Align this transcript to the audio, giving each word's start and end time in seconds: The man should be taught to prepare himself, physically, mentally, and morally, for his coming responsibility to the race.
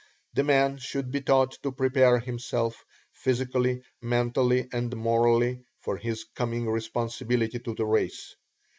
The 0.33 0.43
man 0.43 0.79
should 0.79 1.11
be 1.11 1.21
taught 1.21 1.59
to 1.61 1.71
prepare 1.71 2.17
himself, 2.17 2.85
physically, 3.13 3.83
mentally, 4.01 4.67
and 4.73 4.95
morally, 4.97 5.61
for 5.79 5.95
his 5.97 6.23
coming 6.23 6.67
responsibility 6.67 7.59
to 7.59 7.75
the 7.75 7.85
race. 7.85 8.35